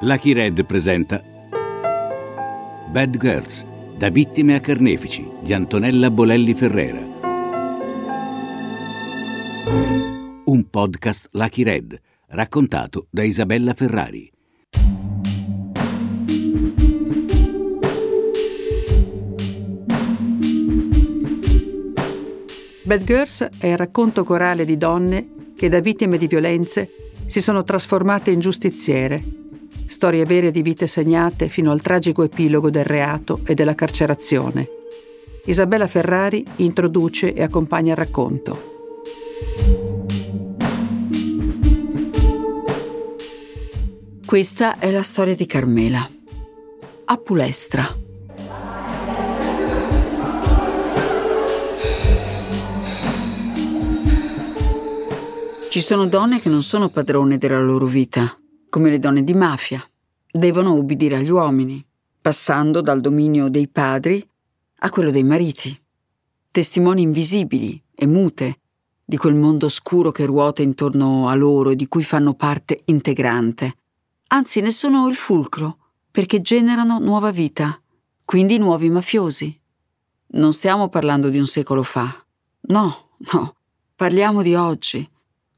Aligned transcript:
Lucky 0.00 0.34
Red 0.34 0.62
presenta 0.66 1.22
Bad 2.90 3.16
Girls, 3.16 3.64
da 3.96 4.10
vittime 4.10 4.54
a 4.54 4.60
carnefici 4.60 5.26
di 5.40 5.54
Antonella 5.54 6.10
Bolelli 6.10 6.52
Ferrera. 6.52 7.00
Un 10.44 10.68
podcast 10.68 11.28
Lucky 11.30 11.62
Red, 11.62 11.98
raccontato 12.28 13.06
da 13.08 13.22
Isabella 13.22 13.72
Ferrari. 13.72 14.30
Bad 22.82 23.02
Girls 23.02 23.48
è 23.58 23.68
il 23.68 23.78
racconto 23.78 24.24
corale 24.24 24.66
di 24.66 24.76
donne 24.76 25.52
che 25.56 25.70
da 25.70 25.80
vittime 25.80 26.18
di 26.18 26.26
violenze 26.26 26.90
si 27.24 27.40
sono 27.40 27.64
trasformate 27.64 28.30
in 28.30 28.40
giustiziere 28.40 29.44
storie 29.86 30.24
vere 30.24 30.50
di 30.50 30.62
vite 30.62 30.86
segnate 30.86 31.48
fino 31.48 31.70
al 31.70 31.80
tragico 31.80 32.22
epilogo 32.22 32.70
del 32.70 32.84
reato 32.84 33.40
e 33.44 33.54
della 33.54 33.74
carcerazione. 33.74 34.68
Isabella 35.44 35.86
Ferrari 35.86 36.44
introduce 36.56 37.32
e 37.32 37.42
accompagna 37.42 37.92
il 37.92 37.96
racconto. 37.96 38.74
Questa 44.26 44.78
è 44.78 44.90
la 44.90 45.02
storia 45.02 45.36
di 45.36 45.46
Carmela. 45.46 46.08
A 47.04 47.16
Pulestra. 47.18 48.04
Ci 55.70 55.80
sono 55.80 56.06
donne 56.06 56.40
che 56.40 56.48
non 56.48 56.62
sono 56.62 56.88
padrone 56.88 57.38
della 57.38 57.60
loro 57.60 57.86
vita 57.86 58.36
come 58.76 58.90
le 58.90 58.98
donne 58.98 59.24
di 59.24 59.32
mafia, 59.32 59.82
devono 60.30 60.74
ubbidire 60.74 61.16
agli 61.16 61.30
uomini, 61.30 61.82
passando 62.20 62.82
dal 62.82 63.00
dominio 63.00 63.48
dei 63.48 63.68
padri 63.68 64.22
a 64.80 64.90
quello 64.90 65.10
dei 65.10 65.22
mariti, 65.22 65.82
testimoni 66.50 67.00
invisibili 67.00 67.82
e 67.94 68.06
mute 68.06 68.60
di 69.02 69.16
quel 69.16 69.34
mondo 69.34 69.64
oscuro 69.64 70.10
che 70.10 70.26
ruota 70.26 70.60
intorno 70.60 71.26
a 71.26 71.34
loro 71.34 71.70
e 71.70 71.74
di 71.74 71.88
cui 71.88 72.02
fanno 72.02 72.34
parte 72.34 72.80
integrante. 72.84 73.76
Anzi, 74.26 74.60
ne 74.60 74.70
sono 74.70 75.08
il 75.08 75.14
fulcro, 75.14 75.78
perché 76.10 76.42
generano 76.42 76.98
nuova 76.98 77.30
vita, 77.30 77.80
quindi 78.26 78.58
nuovi 78.58 78.90
mafiosi. 78.90 79.58
Non 80.32 80.52
stiamo 80.52 80.90
parlando 80.90 81.30
di 81.30 81.38
un 81.38 81.46
secolo 81.46 81.82
fa. 81.82 82.14
No, 82.68 83.08
no, 83.32 83.54
parliamo 83.94 84.42
di 84.42 84.54
oggi, 84.54 85.08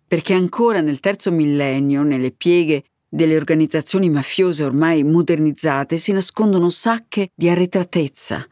perché 0.06 0.34
ancora 0.34 0.80
nel 0.80 1.00
terzo 1.00 1.32
millennio, 1.32 2.02
nelle 2.04 2.30
pieghe 2.30 2.84
delle 3.08 3.36
organizzazioni 3.36 4.10
mafiose 4.10 4.64
ormai 4.64 5.02
modernizzate 5.02 5.96
si 5.96 6.12
nascondono 6.12 6.68
sacche 6.68 7.30
di 7.34 7.48
arretratezza 7.48 8.46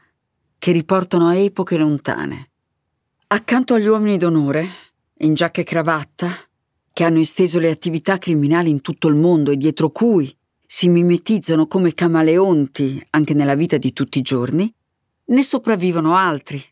che 0.58 0.72
riportano 0.72 1.28
a 1.28 1.34
epoche 1.34 1.76
lontane. 1.76 2.50
Accanto 3.28 3.74
agli 3.74 3.86
uomini 3.86 4.16
d'onore, 4.18 4.66
in 5.18 5.34
giacca 5.34 5.60
e 5.60 5.64
cravatta, 5.64 6.28
che 6.92 7.04
hanno 7.04 7.20
esteso 7.20 7.58
le 7.58 7.70
attività 7.70 8.16
criminali 8.16 8.70
in 8.70 8.80
tutto 8.80 9.08
il 9.08 9.14
mondo 9.14 9.50
e 9.50 9.56
dietro 9.56 9.90
cui 9.90 10.34
si 10.64 10.88
mimetizzano 10.88 11.66
come 11.66 11.92
camaleonti 11.92 13.06
anche 13.10 13.34
nella 13.34 13.54
vita 13.54 13.76
di 13.76 13.92
tutti 13.92 14.18
i 14.18 14.22
giorni, 14.22 14.72
ne 15.26 15.42
sopravvivono 15.42 16.14
altri, 16.14 16.62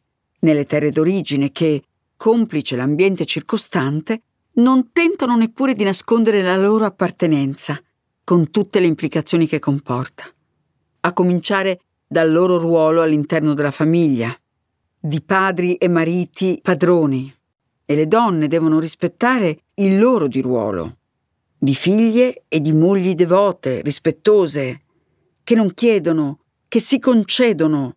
nelle 0.41 0.65
terre 0.65 0.91
d'origine 0.91 1.53
che, 1.53 1.83
complice 2.17 2.77
l'ambiente 2.77 3.27
circostante, 3.27 4.23
non 4.56 4.92
tentano 4.92 5.36
neppure 5.36 5.74
di 5.74 5.83
nascondere 5.83 6.41
la 6.41 6.56
loro 6.56 6.84
appartenenza, 6.84 7.80
con 8.22 8.50
tutte 8.50 8.78
le 8.78 8.86
implicazioni 8.86 9.47
che 9.47 9.58
comporta. 9.58 10.24
A 11.00 11.12
cominciare 11.12 11.80
dal 12.06 12.30
loro 12.30 12.58
ruolo 12.58 13.02
all'interno 13.02 13.55
della 13.55 13.72
famiglia, 13.72 14.34
di 14.98 15.20
padri 15.22 15.75
e 15.75 15.88
mariti 15.88 16.60
padroni, 16.62 17.32
e 17.84 17.94
le 17.94 18.06
donne 18.06 18.47
devono 18.47 18.78
rispettare 18.78 19.64
il 19.75 19.98
loro 19.98 20.28
di 20.28 20.41
ruolo, 20.41 20.98
di 21.59 21.75
figlie 21.75 22.44
e 22.48 22.60
di 22.60 22.72
mogli 22.72 23.14
devote, 23.14 23.82
rispettose, 23.82 24.78
che 25.43 25.54
non 25.54 25.75
chiedono, 25.75 26.38
che 26.69 26.78
si 26.78 26.98
concedono, 26.98 27.97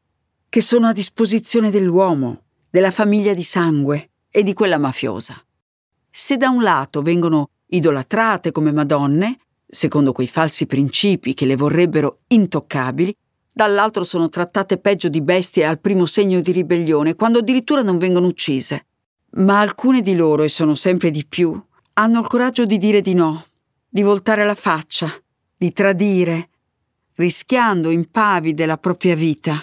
che 0.50 0.62
sono 0.62 0.88
a 0.88 0.94
disposizione 0.94 1.70
dell'uomo, 1.70 2.42
della 2.70 2.92
famiglia 2.92 3.34
di 3.34 3.44
sangue 3.44 4.10
e 4.30 4.44
di 4.44 4.54
quella 4.54 4.78
mafiosa 4.78 5.42
se 6.10 6.38
da 6.38 6.50
un 6.50 6.64
lato 6.64 7.02
vengono 7.02 7.50
idolatrate 7.68 8.52
come 8.52 8.72
madonne, 8.72 9.40
secondo 9.68 10.12
quei 10.12 10.28
falsi 10.28 10.66
principi 10.66 11.34
che 11.34 11.46
le 11.46 11.56
vorrebbero 11.56 12.20
intoccabili, 12.28 13.16
dall'altro 13.52 14.04
sono 14.04 14.30
trattate 14.30 14.78
peggio 14.78 15.10
di 15.10 15.22
bestie 15.22 15.66
al 15.66 15.80
primo 15.80 16.06
segno 16.06 16.42
di 16.42 16.52
ribellione, 16.52 17.16
quando 17.16 17.40
addirittura 17.40 17.82
non 17.82 17.98
vengono 17.98 18.28
uccise. 18.28 18.86
Ma 19.32 19.60
alcune 19.60 20.02
di 20.02 20.16
loro, 20.16 20.44
e 20.44 20.48
sono 20.48 20.76
sempre 20.76 21.12
di 21.12 21.26
più, 21.26 21.60
hanno 21.94 22.20
il 22.20 22.28
coraggio 22.28 22.66
di 22.66 22.78
dire 22.78 23.02
di 23.02 23.14
no, 23.14 23.46
di 23.88 24.02
voltare 24.02 24.46
la 24.46 24.56
faccia, 24.56 25.12
di 25.56 25.74
tradire, 25.74 26.50
rischiando 27.16 27.90
impavide 27.90 28.66
la 28.66 28.78
propria 28.78 29.16
vita. 29.16 29.62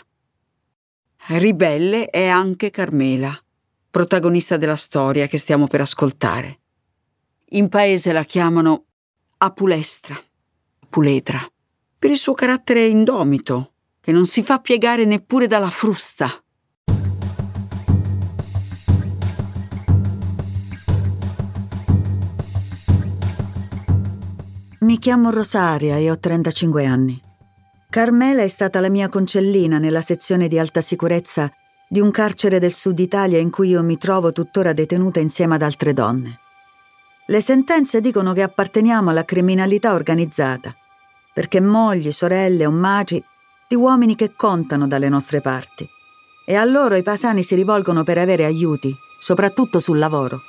Ribelle 1.29 2.11
è 2.11 2.27
anche 2.27 2.71
Carmela 2.71 3.44
protagonista 3.95 4.57
della 4.57 4.75
storia 4.75 5.29
che 5.29 5.39
stiamo 5.39 5.69
per 5.69 5.81
ascoltare. 5.81 6.59
In 7.51 7.69
paese 7.69 8.11
la 8.11 8.25
chiamano 8.25 8.87
Apulestra, 9.39 10.21
Puletra, 10.91 11.39
per 11.97 12.11
il 12.11 12.17
suo 12.17 12.35
carattere 12.35 12.87
indomito, 12.87 13.75
che 14.01 14.11
non 14.11 14.27
si 14.27 14.43
fa 14.43 14.59
piegare 14.59 15.05
neppure 15.05 15.47
dalla 15.47 15.71
frusta. 15.71 16.29
Mi 24.81 24.99
chiamo 24.99 25.31
Rosaria 25.31 25.99
e 25.99 26.11
ho 26.11 26.19
35 26.19 26.85
anni. 26.85 27.23
Carmela 27.91 28.43
è 28.43 28.49
stata 28.49 28.81
la 28.81 28.91
mia 28.91 29.09
concellina 29.09 29.79
nella 29.79 30.01
sezione 30.01 30.49
di 30.49 30.59
alta 30.59 30.81
sicurezza 30.81 31.49
di 31.89 32.01
un 32.01 32.11
carcere 32.11 32.59
del 32.59 32.73
sud 32.73 32.99
Italia 32.99 33.39
in 33.39 33.51
cui 33.51 33.69
io 33.69 33.83
mi 33.83 33.99
trovo 33.99 34.33
tuttora 34.33 34.73
detenuta 34.73 35.21
insieme 35.21 35.55
ad 35.55 35.63
altre 35.63 35.93
donne. 35.93 36.41
Le 37.27 37.41
sentenze 37.41 38.01
dicono 38.01 38.33
che 38.33 38.43
apparteniamo 38.43 39.11
alla 39.11 39.25
criminalità 39.25 39.95
organizzata, 39.95 40.75
perché 41.33 41.61
mogli, 41.61 42.13
sorelle 42.13 42.67
o 42.67 42.71
maci 42.71 43.23
di 43.67 43.75
uomini 43.75 44.15
che 44.15 44.35
contano 44.37 44.87
dalle 44.87 45.09
nostre 45.09 45.41
parti. 45.41 45.89
E 46.47 46.55
a 46.55 46.65
loro 46.65 46.95
i 46.97 47.03
pasani 47.03 47.43
si 47.43 47.55
rivolgono 47.55 48.05
per 48.05 48.19
avere 48.19 48.45
aiuti, 48.45 48.95
soprattutto 49.19 49.81
sul 49.81 49.99
lavoro. 49.99 50.43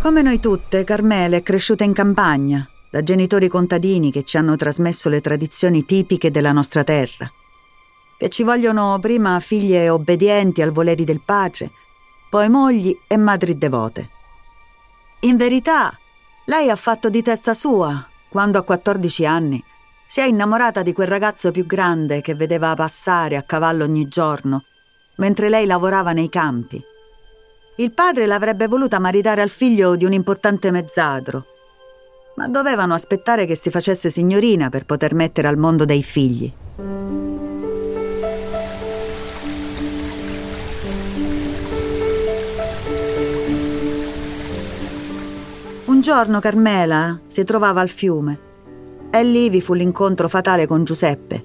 Come 0.00 0.22
noi 0.22 0.40
tutte, 0.40 0.82
Carmela 0.82 1.36
è 1.36 1.42
cresciuta 1.42 1.84
in 1.84 1.92
campagna, 1.92 2.66
da 2.88 3.02
genitori 3.02 3.48
contadini 3.48 4.10
che 4.10 4.22
ci 4.22 4.38
hanno 4.38 4.56
trasmesso 4.56 5.10
le 5.10 5.20
tradizioni 5.20 5.84
tipiche 5.84 6.30
della 6.30 6.52
nostra 6.52 6.82
terra. 6.82 7.30
Che 8.16 8.28
ci 8.30 8.42
vogliono 8.42 8.98
prima 8.98 9.38
figlie 9.40 9.90
obbedienti 9.90 10.62
al 10.62 10.70
voleri 10.70 11.04
del 11.04 11.20
pace, 11.22 11.70
poi 12.30 12.48
mogli 12.48 12.98
e 13.06 13.18
madri 13.18 13.58
devote. 13.58 14.08
In 15.20 15.36
verità, 15.36 15.94
lei 16.46 16.70
ha 16.70 16.76
fatto 16.76 17.10
di 17.10 17.20
testa 17.20 17.52
sua 17.52 18.02
quando 18.30 18.56
a 18.56 18.62
14 18.62 19.26
anni 19.26 19.62
si 20.06 20.20
è 20.20 20.24
innamorata 20.24 20.80
di 20.80 20.94
quel 20.94 21.08
ragazzo 21.08 21.50
più 21.50 21.66
grande 21.66 22.22
che 22.22 22.34
vedeva 22.34 22.74
passare 22.74 23.36
a 23.36 23.42
cavallo 23.42 23.84
ogni 23.84 24.08
giorno, 24.08 24.64
mentre 25.16 25.50
lei 25.50 25.66
lavorava 25.66 26.12
nei 26.12 26.30
campi 26.30 26.82
il 27.80 27.92
padre 27.92 28.26
l'avrebbe 28.26 28.66
voluta 28.66 28.98
maritare 28.98 29.40
al 29.40 29.48
figlio 29.48 29.96
di 29.96 30.04
un 30.04 30.12
importante 30.12 30.70
mezzadro, 30.70 31.46
ma 32.36 32.46
dovevano 32.46 32.92
aspettare 32.92 33.46
che 33.46 33.56
si 33.56 33.70
facesse 33.70 34.10
signorina 34.10 34.68
per 34.68 34.84
poter 34.84 35.14
mettere 35.14 35.48
al 35.48 35.56
mondo 35.56 35.86
dei 35.86 36.02
figli. 36.02 36.52
Un 45.86 46.00
giorno 46.02 46.38
Carmela 46.38 47.18
si 47.26 47.44
trovava 47.44 47.80
al 47.80 47.88
fiume. 47.88 48.48
E 49.10 49.24
lì 49.24 49.48
vi 49.48 49.60
fu 49.60 49.72
l'incontro 49.72 50.28
fatale 50.28 50.66
con 50.66 50.84
Giuseppe, 50.84 51.42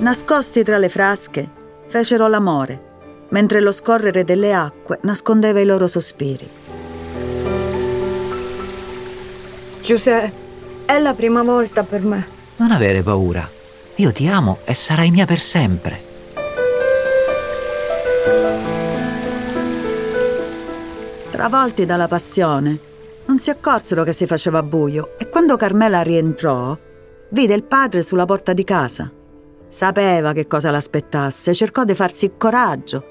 Nascosti 0.00 0.64
tra 0.64 0.78
le 0.78 0.88
frasche, 0.88 1.46
fecero 1.88 2.26
l'amore, 2.26 2.80
mentre 3.28 3.60
lo 3.60 3.70
scorrere 3.70 4.24
delle 4.24 4.54
acque 4.54 4.98
nascondeva 5.02 5.60
i 5.60 5.66
loro 5.66 5.86
sospiri. 5.86 6.48
Giuseppe, 9.82 10.32
è 10.86 10.98
la 10.98 11.12
prima 11.12 11.42
volta 11.42 11.82
per 11.82 12.00
me. 12.00 12.26
Non 12.56 12.70
avere 12.70 13.02
paura. 13.02 13.46
Io 13.96 14.10
ti 14.10 14.26
amo 14.26 14.60
e 14.64 14.72
sarai 14.72 15.10
mia 15.10 15.26
per 15.26 15.38
sempre. 15.38 16.00
Travolti 21.30 21.84
dalla 21.84 22.08
passione, 22.08 22.78
non 23.26 23.38
si 23.38 23.50
accorsero 23.50 24.02
che 24.02 24.14
si 24.14 24.26
faceva 24.26 24.62
buio 24.62 25.10
e 25.18 25.28
quando 25.28 25.56
Carmela 25.56 26.00
rientrò, 26.00 26.74
vide 27.28 27.52
il 27.52 27.64
padre 27.64 28.02
sulla 28.02 28.24
porta 28.24 28.54
di 28.54 28.64
casa. 28.64 29.10
Sapeva 29.70 30.32
che 30.32 30.48
cosa 30.48 30.72
l'aspettasse, 30.72 31.54
cercò 31.54 31.84
di 31.84 31.94
farsi 31.94 32.32
coraggio, 32.36 33.04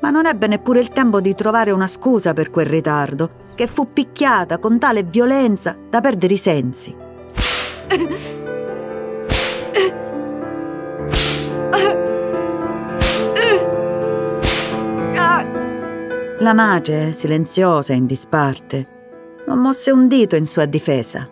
ma 0.00 0.10
non 0.10 0.24
ebbe 0.24 0.46
neppure 0.46 0.78
il 0.78 0.90
tempo 0.90 1.20
di 1.20 1.34
trovare 1.34 1.72
una 1.72 1.88
scusa 1.88 2.32
per 2.32 2.48
quel 2.50 2.66
ritardo, 2.66 3.48
che 3.56 3.66
fu 3.66 3.92
picchiata 3.92 4.60
con 4.60 4.78
tale 4.78 5.02
violenza 5.02 5.76
da 5.90 6.00
perdere 6.00 6.34
i 6.34 6.36
sensi. 6.36 6.96
La 16.38 16.54
madre, 16.54 17.12
silenziosa 17.12 17.92
e 17.92 17.96
in 17.96 18.06
disparte, 18.06 18.86
non 19.46 19.58
mosse 19.58 19.90
un 19.90 20.06
dito 20.06 20.36
in 20.36 20.46
sua 20.46 20.66
difesa. 20.66 21.28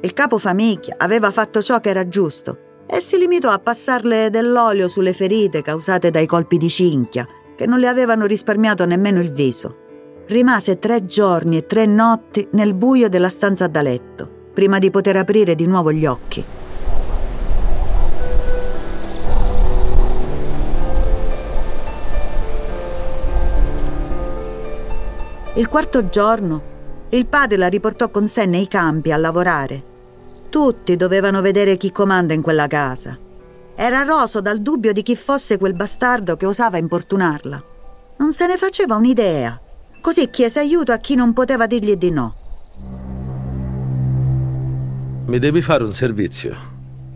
Il 0.00 0.12
capo 0.12 0.36
famiglia 0.36 0.96
aveva 0.98 1.30
fatto 1.30 1.62
ciò 1.62 1.80
che 1.80 1.88
era 1.88 2.06
giusto 2.06 2.65
e 2.86 3.00
si 3.00 3.18
limitò 3.18 3.50
a 3.50 3.58
passarle 3.58 4.30
dell'olio 4.30 4.86
sulle 4.86 5.12
ferite 5.12 5.62
causate 5.62 6.10
dai 6.10 6.26
colpi 6.26 6.56
di 6.56 6.68
cinchia, 6.68 7.26
che 7.56 7.66
non 7.66 7.78
le 7.78 7.88
avevano 7.88 8.26
risparmiato 8.26 8.86
nemmeno 8.86 9.20
il 9.20 9.32
viso. 9.32 9.84
Rimase 10.26 10.78
tre 10.78 11.04
giorni 11.04 11.56
e 11.56 11.66
tre 11.66 11.86
notti 11.86 12.48
nel 12.52 12.74
buio 12.74 13.08
della 13.08 13.28
stanza 13.28 13.66
da 13.66 13.82
letto, 13.82 14.28
prima 14.52 14.78
di 14.78 14.90
poter 14.90 15.16
aprire 15.16 15.54
di 15.54 15.66
nuovo 15.66 15.92
gli 15.92 16.06
occhi. 16.06 16.44
Il 25.54 25.68
quarto 25.68 26.06
giorno, 26.08 26.60
il 27.10 27.26
padre 27.26 27.56
la 27.56 27.68
riportò 27.68 28.10
con 28.10 28.28
sé 28.28 28.44
nei 28.44 28.68
campi 28.68 29.10
a 29.10 29.16
lavorare. 29.16 29.94
Tutti 30.56 30.96
dovevano 30.96 31.42
vedere 31.42 31.76
chi 31.76 31.92
comanda 31.92 32.32
in 32.32 32.40
quella 32.40 32.66
casa. 32.66 33.14
Era 33.74 34.04
roso 34.04 34.40
dal 34.40 34.62
dubbio 34.62 34.94
di 34.94 35.02
chi 35.02 35.14
fosse 35.14 35.58
quel 35.58 35.74
bastardo 35.74 36.34
che 36.34 36.46
osava 36.46 36.78
importunarla. 36.78 37.60
Non 38.20 38.32
se 38.32 38.46
ne 38.46 38.56
faceva 38.56 38.94
un'idea 38.94 39.60
Così 40.00 40.30
chiese 40.30 40.60
aiuto 40.60 40.92
a 40.92 40.96
chi 40.96 41.14
non 41.14 41.34
poteva 41.34 41.66
dirgli 41.66 41.96
di 41.96 42.10
no. 42.10 42.34
Mi 45.26 45.38
devi 45.38 45.60
fare 45.60 45.84
un 45.84 45.92
servizio. 45.92 46.56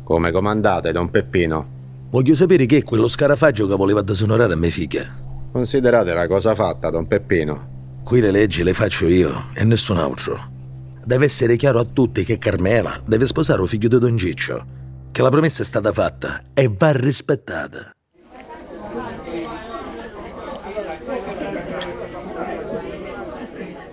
Come 0.04 0.31
comandate, 0.31 0.93
don 0.93 1.08
Peppino? 1.08 1.66
Voglio 2.10 2.34
sapere 2.34 2.66
chi 2.66 2.76
è 2.76 2.84
quello 2.84 3.08
scarafaggio 3.08 3.66
che 3.66 3.75
voleva 3.75 4.02
disonorare 4.02 4.52
a 4.52 4.56
mia 4.56 4.69
figlia. 4.69 5.06
Considerate 5.50 6.12
la 6.12 6.28
cosa 6.28 6.54
fatta, 6.54 6.90
don 6.90 7.06
Peppino. 7.06 7.69
Qui 8.04 8.20
le 8.20 8.32
leggi 8.32 8.62
le 8.62 8.75
faccio 8.75 9.06
io 9.06 9.46
e 9.54 9.64
nessun 9.64 9.96
altro. 9.96 10.59
Deve 11.05 11.25
essere 11.25 11.56
chiaro 11.56 11.81
a 11.81 11.85
tutti 11.85 12.25
che 12.25 12.38
Carmela 12.38 13.00
deve 13.05 13.26
sposare 13.26 13.61
un 13.61 13.67
figlio 13.67 13.88
di 13.88 13.99
Don 13.99 14.17
Ciccio, 14.17 14.64
che 15.11 15.23
la 15.23 15.31
promessa 15.31 15.62
è 15.62 15.64
stata 15.64 15.93
fatta 15.93 16.43
e 16.55 16.70
va 16.76 16.93
rispettata. 16.93 17.91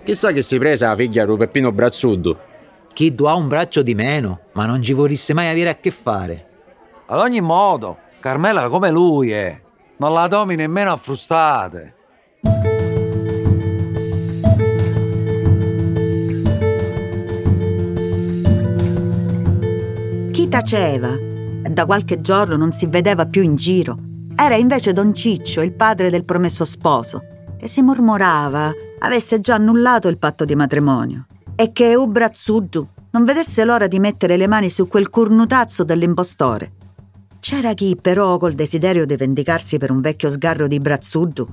Chissà 0.03 0.31
che 0.31 0.41
si 0.41 0.57
prese 0.57 0.85
la 0.85 0.95
figlia 0.95 1.25
di 1.25 1.35
Peppino 1.35 1.71
Brazzuddo. 1.71 2.39
Chi 2.93 3.13
ha 3.25 3.35
un 3.35 3.47
braccio 3.47 3.81
di 3.81 3.93
meno, 3.93 4.39
ma 4.53 4.65
non 4.65 4.81
ci 4.81 4.93
vorrisse 4.93 5.33
mai 5.33 5.49
avere 5.49 5.69
a 5.69 5.75
che 5.75 5.91
fare. 5.91 6.45
Ad 7.07 7.19
ogni 7.19 7.41
modo, 7.41 7.97
Carmela 8.19 8.69
come 8.69 8.89
lui 8.89 9.31
è. 9.31 9.59
Non 9.97 10.13
la 10.13 10.27
domi 10.27 10.55
nemmeno 10.55 10.91
a 10.91 10.95
frustate. 10.95 11.95
Chi 20.47 20.53
taceva? 20.53 21.13
Da 21.69 21.85
qualche 21.85 22.21
giorno 22.21 22.55
non 22.55 22.71
si 22.71 22.85
vedeva 22.85 23.25
più 23.25 23.43
in 23.43 23.57
giro. 23.57 23.97
Era 24.33 24.55
invece 24.55 24.93
Don 24.93 25.13
Ciccio, 25.13 25.59
il 25.59 25.73
padre 25.73 26.09
del 26.09 26.23
promesso 26.23 26.63
sposo, 26.63 27.21
che 27.57 27.67
si 27.67 27.81
mormorava 27.81 28.71
avesse 28.99 29.41
già 29.41 29.55
annullato 29.55 30.07
il 30.07 30.17
patto 30.17 30.45
di 30.45 30.55
matrimonio 30.55 31.25
e 31.53 31.73
che 31.73 31.95
Ubrazzugiu 31.95 32.87
non 33.09 33.25
vedesse 33.25 33.65
l'ora 33.65 33.87
di 33.87 33.99
mettere 33.99 34.37
le 34.37 34.47
mani 34.47 34.69
su 34.69 34.87
quel 34.87 35.09
cornutazzo 35.09 35.83
dell'impostore. 35.83 36.71
C'era 37.41 37.73
chi, 37.73 37.97
però, 38.01 38.37
col 38.37 38.53
desiderio 38.53 39.05
di 39.05 39.17
vendicarsi 39.17 39.77
per 39.77 39.91
un 39.91 39.99
vecchio 39.99 40.29
sgarro 40.29 40.67
di 40.67 40.79
Brazzuddu, 40.79 41.45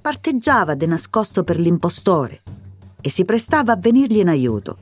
parteggiava 0.00 0.76
de 0.76 0.86
nascosto 0.86 1.42
per 1.42 1.58
l'impostore 1.58 2.42
e 3.00 3.10
si 3.10 3.24
prestava 3.24 3.72
a 3.72 3.76
venirgli 3.76 4.18
in 4.18 4.28
aiuto. 4.28 4.76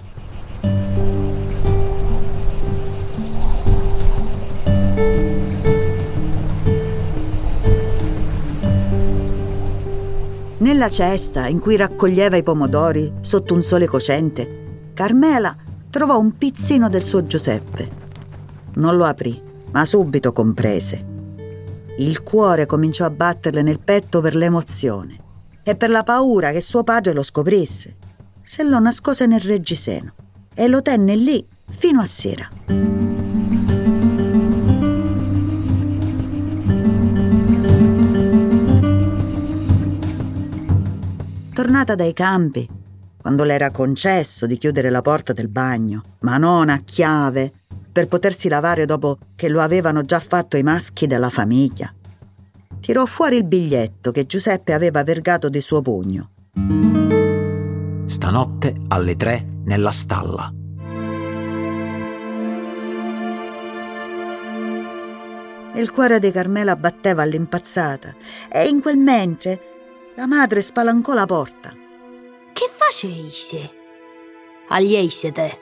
Nella 10.65 10.89
cesta 10.89 11.47
in 11.47 11.61
cui 11.61 11.77
raccoglieva 11.77 12.39
i 12.39 12.43
pomodori 12.43 13.13
sotto 13.21 13.53
un 13.53 13.63
sole 13.63 13.87
cocente, 13.87 14.93
Carmela 14.95 15.55
trovò 15.91 16.19
un 16.19 16.39
pizzino 16.39 16.89
del 16.89 17.03
suo 17.03 17.27
Giuseppe. 17.27 17.87
Non 18.77 18.97
lo 18.97 19.05
aprì, 19.05 19.39
ma 19.73 19.85
subito 19.85 20.33
comprese. 20.33 21.05
Il 21.99 22.23
cuore 22.23 22.65
cominciò 22.65 23.05
a 23.05 23.11
batterle 23.11 23.61
nel 23.61 23.79
petto 23.79 24.23
per 24.23 24.35
l'emozione 24.35 25.19
e 25.63 25.75
per 25.77 25.91
la 25.91 26.03
paura 26.03 26.51
che 26.51 26.63
suo 26.63 26.83
padre 26.83 27.13
lo 27.13 27.23
scoprisse. 27.23 27.97
Se 28.43 28.63
lo 28.63 28.79
nascose 28.79 29.27
nel 29.27 29.43
reggiseno 29.43 30.15
e 30.55 30.67
lo 30.67 30.81
tenne 30.81 31.15
lì 31.15 31.47
fino 31.77 32.01
a 32.01 32.07
sera. 32.07 32.49
Tornata 41.55 41.95
dai 41.95 42.13
campi, 42.13 42.69
quando 43.17 43.45
le 43.45 43.55
era 43.55 43.71
concesso 43.71 44.45
di 44.45 44.59
chiudere 44.59 44.91
la 44.91 45.03
porta 45.03 45.33
del 45.33 45.47
bagno, 45.47 46.03
ma 46.23 46.37
non 46.37 46.69
a 46.69 46.83
chiave, 46.85 47.53
per 47.93 48.09
potersi 48.09 48.49
lavare 48.49 48.87
dopo 48.87 49.19
che 49.37 49.49
lo 49.49 49.61
avevano 49.61 50.03
già 50.03 50.19
fatto 50.19 50.57
i 50.57 50.65
maschi 50.65 51.07
della 51.07 51.31
famiglia, 51.31 51.95
tirò 52.81 53.07
fuori 53.07 53.37
il 53.37 53.45
biglietto 53.45 54.11
che 54.11 54.27
Giuseppe 54.27 54.73
aveva 54.73 55.05
vergato 55.05 55.49
di 55.49 55.61
suo 55.61 55.81
pugno. 55.81 56.31
Stanotte 58.07 58.75
alle 58.89 59.15
tre 59.15 59.47
nella 59.63 59.93
stalla. 59.93 60.53
Il 65.77 65.91
cuore 65.93 66.19
di 66.19 66.33
Carmela 66.33 66.75
batteva 66.75 67.23
all'impazzata 67.23 68.13
e 68.51 68.67
in 68.67 68.81
quel 68.81 68.97
mentre 68.97 69.74
la 70.17 70.27
madre 70.29 70.61
spalancò 70.61 71.13
la 71.13 71.27
porta. 71.27 71.73
Che 72.53 72.71
faceise? 72.73 73.71
Aglieise 74.69 75.33
te? 75.33 75.59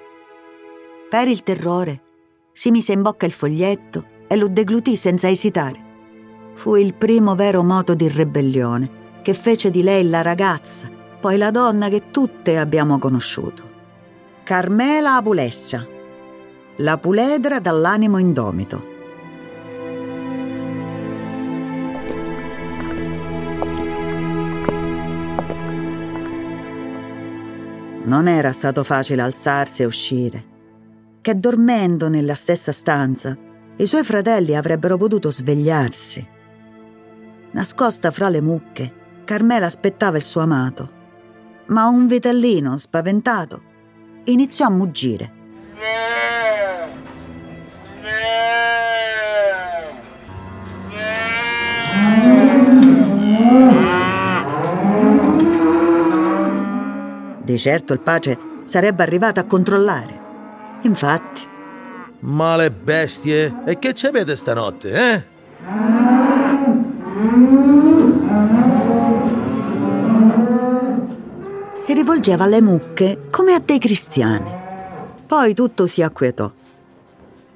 Per 1.08 1.26
il 1.26 1.42
terrore 1.42 2.02
si 2.52 2.70
mise 2.70 2.92
in 2.92 3.00
bocca 3.00 3.24
il 3.24 3.32
foglietto 3.32 4.04
e 4.26 4.36
lo 4.36 4.48
deglutì 4.48 4.96
senza 4.96 5.28
esitare. 5.28 5.90
Fu 6.54 6.76
il 6.76 6.92
primo 6.92 7.34
vero 7.34 7.62
moto 7.62 7.94
di 7.94 8.08
ribellione 8.08 9.00
che 9.22 9.32
fece 9.32 9.70
di 9.70 9.82
lei 9.82 10.06
la 10.06 10.20
ragazza, 10.20 10.90
poi 11.18 11.38
la 11.38 11.50
donna 11.50 11.88
che 11.88 12.10
tutte 12.10 12.58
abbiamo 12.58 12.98
conosciuto. 12.98 13.70
Carmela 14.44 15.16
Apulescia, 15.16 15.86
la 16.76 16.98
puledra 16.98 17.58
dall'animo 17.58 18.18
indomito. 18.18 18.91
Non 28.12 28.28
era 28.28 28.52
stato 28.52 28.84
facile 28.84 29.22
alzarsi 29.22 29.80
e 29.80 29.86
uscire, 29.86 30.44
che 31.22 31.34
dormendo 31.40 32.10
nella 32.10 32.34
stessa 32.34 32.70
stanza 32.70 33.34
i 33.76 33.86
suoi 33.86 34.04
fratelli 34.04 34.54
avrebbero 34.54 34.98
potuto 34.98 35.30
svegliarsi. 35.30 36.28
Nascosta 37.52 38.10
fra 38.10 38.28
le 38.28 38.42
mucche, 38.42 38.92
Carmela 39.24 39.64
aspettava 39.64 40.18
il 40.18 40.24
suo 40.24 40.42
amato, 40.42 40.90
ma 41.68 41.86
un 41.86 42.06
vitellino, 42.06 42.76
spaventato, 42.76 43.62
iniziò 44.24 44.66
a 44.66 44.70
muggire. 44.70 45.32
Di 57.52 57.58
certo 57.58 57.92
il 57.92 58.00
pace 58.00 58.38
sarebbe 58.64 59.02
arrivato 59.02 59.38
a 59.38 59.44
controllare. 59.44 60.20
Infatti. 60.84 61.42
Male 62.20 62.70
bestie, 62.70 63.56
e 63.66 63.78
che 63.78 63.92
ci 63.92 64.06
avete 64.06 64.36
stanotte, 64.36 64.90
eh? 64.90 65.24
Si 71.72 71.92
rivolgeva 71.92 72.44
alle 72.44 72.62
mucche 72.62 73.24
come 73.30 73.52
a 73.52 73.60
dei 73.62 73.78
cristiani. 73.78 74.50
Poi 75.26 75.52
tutto 75.52 75.86
si 75.86 76.00
acquietò. 76.00 76.50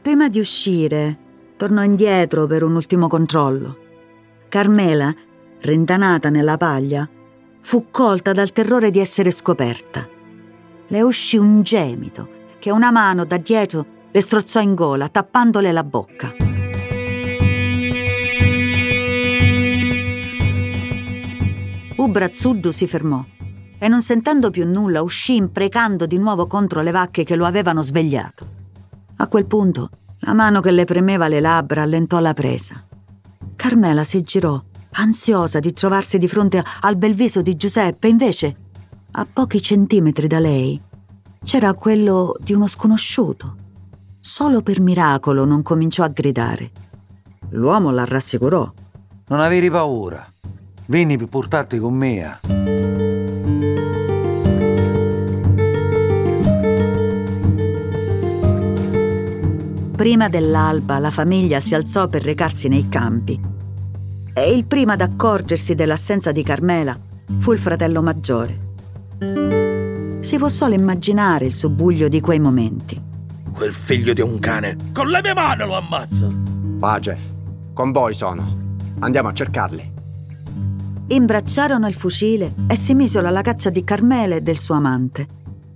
Prima 0.02 0.28
di 0.28 0.40
uscire, 0.40 1.16
tornò 1.56 1.82
indietro 1.82 2.46
per 2.46 2.62
un 2.62 2.74
ultimo 2.74 3.08
controllo. 3.08 3.78
Carmela, 4.50 5.10
rintanata 5.62 6.28
nella 6.28 6.58
paglia, 6.58 7.08
fu 7.66 7.86
colta 7.90 8.30
dal 8.30 8.52
terrore 8.52 8.92
di 8.92 9.00
essere 9.00 9.32
scoperta. 9.32 10.08
Le 10.86 11.02
uscì 11.02 11.36
un 11.36 11.64
gemito 11.64 12.28
che 12.60 12.70
una 12.70 12.92
mano 12.92 13.24
da 13.24 13.38
dietro 13.38 13.84
le 14.12 14.20
strozzò 14.20 14.60
in 14.60 14.76
gola, 14.76 15.08
tappandole 15.08 15.72
la 15.72 15.82
bocca. 15.82 16.32
Ubrazzuggio 21.96 22.70
si 22.70 22.86
fermò 22.86 23.24
e 23.78 23.88
non 23.88 24.00
sentendo 24.00 24.50
più 24.50 24.64
nulla 24.64 25.02
uscì 25.02 25.34
imprecando 25.34 26.06
di 26.06 26.18
nuovo 26.18 26.46
contro 26.46 26.82
le 26.82 26.92
vacche 26.92 27.24
che 27.24 27.34
lo 27.34 27.46
avevano 27.46 27.82
svegliato. 27.82 28.46
A 29.16 29.26
quel 29.26 29.46
punto 29.46 29.90
la 30.20 30.34
mano 30.34 30.60
che 30.60 30.70
le 30.70 30.84
premeva 30.84 31.26
le 31.26 31.40
labbra 31.40 31.82
allentò 31.82 32.20
la 32.20 32.32
presa. 32.32 32.80
Carmela 33.56 34.04
si 34.04 34.22
girò, 34.22 34.62
ansiosa 34.96 35.60
di 35.60 35.72
trovarsi 35.72 36.18
di 36.18 36.28
fronte 36.28 36.62
al 36.80 36.96
bel 36.96 37.14
viso 37.14 37.42
di 37.42 37.56
Giuseppe, 37.56 38.08
invece, 38.08 38.56
a 39.12 39.26
pochi 39.30 39.60
centimetri 39.60 40.26
da 40.26 40.38
lei, 40.38 40.80
c'era 41.44 41.74
quello 41.74 42.34
di 42.38 42.52
uno 42.52 42.66
sconosciuto. 42.66 43.56
Solo 44.20 44.62
per 44.62 44.80
miracolo 44.80 45.44
non 45.44 45.62
cominciò 45.62 46.02
a 46.02 46.08
gridare. 46.08 46.70
L'uomo 47.50 47.90
la 47.90 48.04
rassicurò. 48.04 48.70
Non 49.28 49.40
avevi 49.40 49.70
paura. 49.70 50.26
Venni 50.86 51.16
per 51.16 51.28
portarti 51.28 51.78
con 51.78 51.94
me. 51.94 52.38
Prima 59.96 60.28
dell'alba 60.28 60.98
la 60.98 61.10
famiglia 61.10 61.58
si 61.60 61.74
alzò 61.74 62.06
per 62.08 62.22
recarsi 62.22 62.68
nei 62.68 62.88
campi. 62.88 63.54
E 64.38 64.52
il 64.52 64.66
primo 64.66 64.92
ad 64.92 65.00
accorgersi 65.00 65.74
dell'assenza 65.74 66.30
di 66.30 66.42
Carmela 66.42 66.94
fu 67.38 67.52
il 67.52 67.58
fratello 67.58 68.02
maggiore. 68.02 68.64
Si 70.20 70.36
può 70.36 70.50
solo 70.50 70.74
immaginare 70.74 71.46
il 71.46 71.54
subbuglio 71.54 72.08
di 72.08 72.20
quei 72.20 72.38
momenti. 72.38 73.00
Quel 73.50 73.72
figlio 73.72 74.12
di 74.12 74.20
un 74.20 74.38
cane, 74.38 74.76
con 74.92 75.08
le 75.08 75.22
mie 75.22 75.32
mani 75.32 75.64
lo 75.64 75.78
ammazzo! 75.78 76.30
Pace, 76.78 77.16
con 77.72 77.92
voi 77.92 78.12
sono. 78.12 78.46
Andiamo 78.98 79.28
a 79.28 79.32
cercarli. 79.32 79.92
Imbracciarono 81.06 81.88
il 81.88 81.94
fucile 81.94 82.52
e 82.66 82.76
si 82.76 82.92
misero 82.92 83.28
alla 83.28 83.40
caccia 83.40 83.70
di 83.70 83.84
Carmela 83.84 84.34
e 84.34 84.42
del 84.42 84.58
suo 84.58 84.74
amante, 84.74 85.26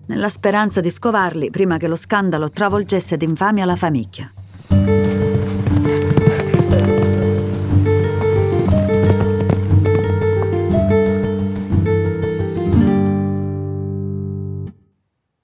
nella 0.05 0.29
speranza 0.29 0.83
di 0.83 0.90
scovarli 0.90 1.49
prima 1.49 1.79
che 1.79 1.88
lo 1.88 1.97
scandalo 1.97 2.50
travolgesse 2.50 3.17
d'infamia 3.17 3.64
la 3.64 3.76
famiglia. 3.76 4.31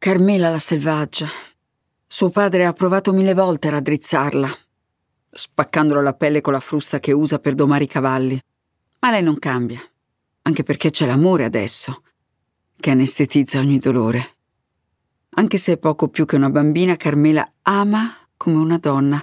Carmela 0.06 0.50
la 0.50 0.60
selvaggia. 0.60 1.26
Suo 2.06 2.30
padre 2.30 2.64
ha 2.64 2.72
provato 2.72 3.12
mille 3.12 3.34
volte 3.34 3.66
a 3.66 3.70
raddrizzarla, 3.72 4.48
spaccandolo 5.28 6.00
la 6.00 6.14
pelle 6.14 6.40
con 6.40 6.52
la 6.52 6.60
frusta 6.60 7.00
che 7.00 7.10
usa 7.10 7.40
per 7.40 7.56
domare 7.56 7.82
i 7.82 7.88
cavalli. 7.88 8.40
Ma 9.00 9.10
lei 9.10 9.24
non 9.24 9.36
cambia, 9.40 9.80
anche 10.42 10.62
perché 10.62 10.90
c'è 10.90 11.06
l'amore 11.06 11.42
adesso, 11.42 12.04
che 12.78 12.90
anestetizza 12.90 13.58
ogni 13.58 13.80
dolore. 13.80 14.34
Anche 15.30 15.58
se 15.58 15.72
è 15.72 15.76
poco 15.76 16.06
più 16.06 16.24
che 16.24 16.36
una 16.36 16.50
bambina, 16.50 16.94
Carmela 16.94 17.54
ama 17.62 18.16
come 18.36 18.58
una 18.58 18.78
donna. 18.78 19.20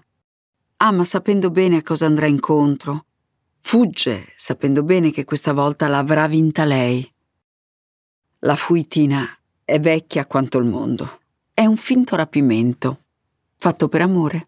Ama 0.75 1.03
sapendo 1.05 1.49
bene 1.49 1.77
a 1.77 1.81
cosa 1.81 2.07
andrà 2.07 2.25
incontro. 2.25 3.05
Fugge 3.61 4.33
sapendo 4.35 4.83
bene 4.83 5.11
che 5.11 5.23
questa 5.23 5.53
volta 5.53 5.87
l'avrà 5.87 6.27
vinta 6.27 6.65
lei. 6.65 7.09
La 8.39 8.57
fuitina 8.57 9.25
è 9.65 9.79
vecchia 9.79 10.25
quanto 10.25 10.57
il 10.57 10.65
mondo. 10.65 11.19
È 11.53 11.65
un 11.65 11.77
finto 11.77 12.15
rapimento, 12.15 12.99
fatto 13.55 13.87
per 13.87 14.01
amore. 14.01 14.47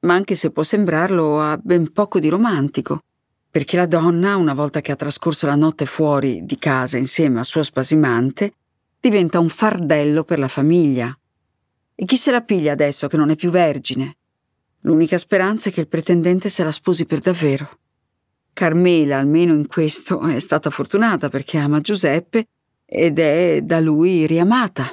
Ma 0.00 0.14
anche 0.14 0.34
se 0.34 0.50
può 0.50 0.62
sembrarlo, 0.62 1.40
ha 1.40 1.58
ben 1.62 1.92
poco 1.92 2.18
di 2.18 2.28
romantico, 2.28 3.02
perché 3.50 3.76
la 3.76 3.86
donna, 3.86 4.36
una 4.36 4.54
volta 4.54 4.80
che 4.80 4.92
ha 4.92 4.96
trascorso 4.96 5.46
la 5.46 5.54
notte 5.54 5.86
fuori 5.86 6.44
di 6.44 6.58
casa 6.58 6.96
insieme 6.96 7.38
al 7.38 7.44
suo 7.44 7.62
spasimante, 7.62 8.54
diventa 8.98 9.38
un 9.38 9.48
fardello 9.48 10.24
per 10.24 10.38
la 10.38 10.48
famiglia. 10.48 11.16
E 11.94 12.04
chi 12.04 12.16
se 12.16 12.30
la 12.30 12.40
piglia 12.40 12.72
adesso 12.72 13.06
che 13.06 13.16
non 13.16 13.30
è 13.30 13.36
più 13.36 13.50
vergine? 13.50 14.16
L'unica 14.80 15.18
speranza 15.18 15.68
è 15.68 15.72
che 15.72 15.80
il 15.80 15.88
pretendente 15.88 16.48
se 16.48 16.64
la 16.64 16.72
sposi 16.72 17.04
per 17.04 17.20
davvero. 17.20 17.78
Carmela, 18.52 19.18
almeno 19.18 19.54
in 19.54 19.66
questo, 19.66 20.20
è 20.22 20.38
stata 20.40 20.70
fortunata 20.70 21.28
perché 21.28 21.58
ama 21.58 21.80
Giuseppe 21.80 22.46
ed 22.94 23.18
è 23.18 23.62
da 23.62 23.80
lui 23.80 24.26
riamata. 24.26 24.84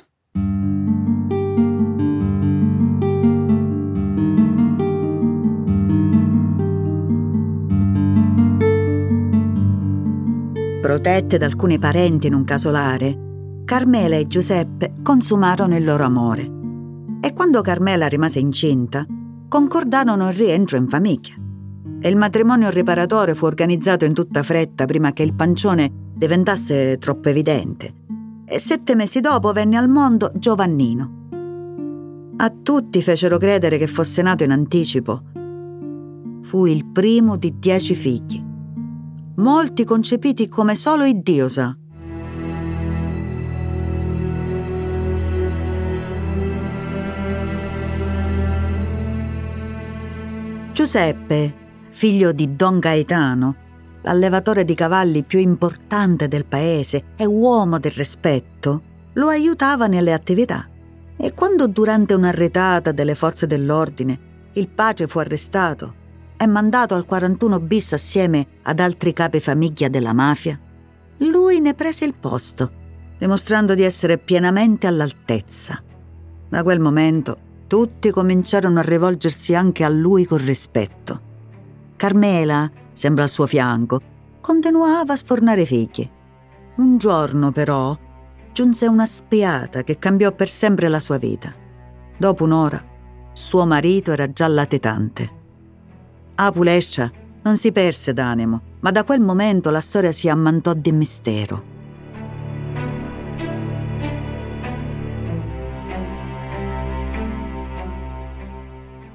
Protette 10.82 11.38
da 11.38 11.46
alcuni 11.46 11.78
parenti 11.78 12.28
in 12.28 12.34
un 12.34 12.46
casolare, 12.46 13.28
Carmela 13.66 14.16
e 14.16 14.28
Giuseppe 14.28 14.94
consumarono 15.04 15.76
il 15.76 15.84
loro 15.84 16.06
amore. 16.06 16.50
E 17.20 17.34
quando 17.34 17.62
Carmela 17.62 18.08
rimase 18.08 18.40
incinta, 18.40 19.06
concordarono 19.50 20.30
il 20.30 20.36
rientro 20.36 20.78
in 20.78 20.88
famiglia. 20.88 21.34
E 22.00 22.08
il 22.08 22.16
matrimonio 22.16 22.70
riparatore 22.70 23.36
fu 23.36 23.46
organizzato 23.46 24.06
in 24.06 24.14
tutta 24.14 24.42
fretta 24.42 24.86
prima 24.86 25.12
che 25.12 25.24
il 25.24 25.34
pancione 25.34 26.08
diventasse 26.20 27.00
troppo 27.00 27.30
evidente. 27.30 27.94
E 28.46 28.60
sette 28.60 28.94
mesi 28.94 29.22
dopo 29.22 29.52
venne 29.54 29.78
al 29.78 29.90
mondo 29.90 30.32
Giovannino. 30.36 31.28
A 32.38 32.54
tutti 32.62 33.02
fecero 33.02 33.40
credere 33.40 33.80
che 33.80 33.88
fosse 33.88 34.22
nato 34.22 34.44
in 34.44 34.52
anticipo. 34.52 35.24
Fu 36.44 36.66
il 36.66 36.86
primo 36.86 37.38
di 37.38 37.58
dieci 37.58 37.96
figli 37.96 38.48
molti 39.40 39.86
concepiti 39.86 40.48
come 40.48 40.76
solo 40.76 41.06
Iddio 41.06 41.48
sa. 41.48 41.76
Giuseppe, 50.74 51.54
figlio 51.90 52.32
di 52.32 52.56
Don 52.56 52.80
Gaetano, 52.80 53.56
l'allevatore 54.02 54.66
di 54.66 54.76
cavalli 54.76 55.24
più 55.24 55.40
importante 55.40 56.28
del 56.28 56.46
paese 56.46 57.04
e 57.16 57.26
uomo 57.26 57.80
del 57.80 57.92
rispetto, 57.92 58.82
lo 59.14 59.28
aiutava 59.28 59.88
nelle 59.88 60.14
attività. 60.14 60.68
E 61.18 61.34
quando 61.34 61.68
durante 61.68 62.14
un'arretata 62.14 62.92
delle 62.92 63.16
forze 63.16 63.46
dell'ordine 63.46 64.28
il 64.54 64.70
pace 64.70 65.08
fu 65.08 65.20
arrestato 65.20 65.94
e 66.38 66.48
mandato 66.48 66.96
al 66.96 67.06
41 67.06 67.60
bis 67.60 67.94
assieme 67.94 68.48
ad 68.62 68.80
altri 68.80 69.12
capi 69.12 69.42
famiglia 69.42 69.90
della 69.90 70.14
mafia, 70.14 70.58
lui 71.18 71.60
ne 71.60 71.74
prese 71.74 72.06
il 72.06 72.14
posto, 72.18 72.72
dimostrando 73.18 73.76
di 73.76 73.84
essere 73.84 74.18
pienamente 74.18 74.88
all'altezza. 74.88 75.84
Da 76.48 76.64
quel 76.64 76.80
momento 76.80 77.48
tutti 77.68 78.10
cominciarono 78.10 78.80
a 78.80 78.84
rivolgersi 78.84 79.54
anche 79.54 79.84
a 79.84 79.90
lui 79.90 80.26
con 80.26 80.38
rispetto. 80.38 81.28
Carmela, 81.98 82.72
sempre 83.00 83.24
al 83.24 83.30
suo 83.30 83.48
fianco, 83.48 84.02
continuava 84.42 85.14
a 85.14 85.16
sfornare 85.16 85.64
figli. 85.64 86.10
Un 86.76 86.98
giorno, 86.98 87.50
però, 87.54 87.98
giunse 88.52 88.88
una 88.88 89.06
spiata 89.06 89.84
che 89.84 89.98
cambiò 89.98 90.34
per 90.34 90.50
sempre 90.50 90.90
la 90.90 91.00
sua 91.00 91.18
vita. 91.18 91.54
Dopo 92.18 92.44
un'ora, 92.44 92.84
suo 93.32 93.66
marito 93.66 94.12
era 94.12 94.30
già 94.34 94.50
latitante. 94.50 95.30
Apulescia 96.36 97.10
non 97.44 97.56
si 97.56 97.72
perse 97.72 98.12
d'animo, 98.12 98.62
ma 98.82 98.92
da 98.92 99.06
quel 99.06 99.22
momento 99.22 99.70
la 99.70 99.80
storia 99.80 100.12
si 100.12 100.28
ammantò 100.28 100.74
di 100.74 100.92
mistero. 100.92 101.64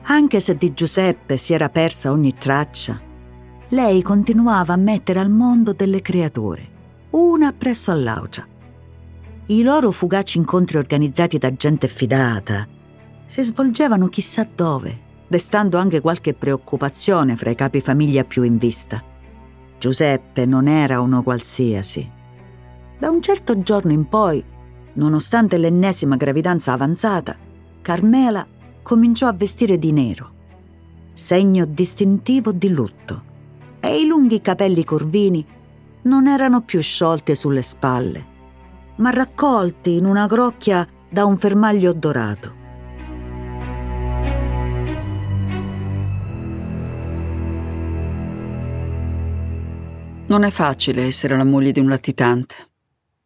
Anche 0.05 0.41
se 0.41 0.57
di 0.57 0.73
Giuseppe 0.73 1.37
si 1.37 1.53
era 1.53 1.69
persa 1.69 2.11
ogni 2.11 2.35
traccia, 2.35 3.13
lei 3.71 4.03
continuava 4.03 4.75
a 4.75 4.77
mettere 4.77 5.21
al 5.21 5.31
mondo 5.31 5.73
delle 5.73 6.03
creature, 6.03 6.69
una 7.11 7.49
appresso 7.49 7.91
all'altra. 7.91 8.47
I 9.47 9.63
loro 9.63 9.91
fugaci 9.91 10.39
incontri 10.39 10.79
organizzati 10.79 11.39
da 11.39 11.55
gente 11.55 11.89
fidata 11.89 12.67
si 13.27 13.43
svolgevano 13.43 14.09
chissà 14.09 14.47
dove, 14.55 15.01
destando 15.27 15.79
anche 15.79 16.01
qualche 16.01 16.35
preoccupazione 16.35 17.37
fra 17.37 17.51
i 17.51 17.55
capi 17.55 17.81
famiglia 17.81 18.25
più 18.25 18.43
in 18.43 18.59
vista. 18.59 19.03
Giuseppe 19.79 20.47
non 20.47 20.69
era 20.69 21.01
uno 21.01 21.23
qualsiasi. 21.23 22.11
Da 22.99 23.11
un 23.11 23.21
certo 23.21 23.61
giorno 23.63 23.93
in 23.93 24.09
poi, 24.09 24.45
nonostante 24.95 25.59
l'ennesima 25.59 26.17
gravidanza 26.17 26.73
avanzata, 26.73 27.37
Carmela 27.83 28.47
cominciò 28.83 29.27
a 29.27 29.33
vestire 29.33 29.79
di 29.79 29.93
nero, 29.93 30.31
segno 31.13 31.65
distintivo 31.65 32.53
di 32.53 32.69
lutto, 32.69 33.33
e 33.85 34.01
i 34.01 34.07
lunghi 34.07 34.41
capelli 34.41 34.83
corvini 34.83 35.45
non 36.03 36.27
erano 36.27 36.63
più 36.63 36.81
sciolte 36.81 37.35
sulle 37.35 37.61
spalle, 37.61 38.27
ma 38.97 39.11
raccolti 39.11 39.97
in 39.97 40.07
una 40.07 40.27
crocchia 40.27 40.89
da 41.11 41.27
un 41.27 41.37
fermaglio 41.37 41.93
dorato. 41.93 42.63
Non 50.27 50.45
è 50.45 50.51
facile 50.51 51.05
essere 51.05 51.37
la 51.37 51.45
moglie 51.45 51.71
di 51.71 51.81
un 51.81 51.89
latitante. 51.89 52.55